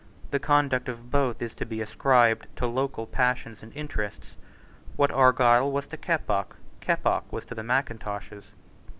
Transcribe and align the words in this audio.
The 0.31 0.39
conduct 0.39 0.89
of 0.89 1.11
both 1.11 1.43
is 1.43 1.53
to 1.53 1.63
be 1.63 1.79
ascribed 1.79 2.47
to 2.55 2.65
local 2.65 3.05
passions 3.05 3.61
and 3.61 3.71
interests. 3.75 4.33
What 4.95 5.11
Argyle 5.11 5.71
was 5.71 5.85
to 5.89 5.95
Keppoch, 5.97 6.55
Keppoch 6.79 7.31
was 7.31 7.45
to 7.45 7.53
the 7.53 7.61
Mackintoshes. 7.61 8.45